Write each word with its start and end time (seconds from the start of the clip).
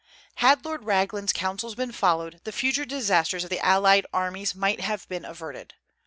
Had 0.37 0.65
Lord 0.65 0.83
Raglan's 0.83 1.31
counsels 1.31 1.75
been 1.75 1.91
followed, 1.91 2.41
the 2.43 2.51
future 2.51 2.85
disasters 2.85 3.43
of 3.43 3.51
the 3.51 3.59
allied 3.63 4.07
armies 4.11 4.55
might 4.55 4.81
have 4.81 5.07
been 5.09 5.25
averted. 5.25 5.75